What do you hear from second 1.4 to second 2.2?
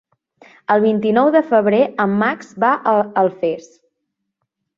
febrer en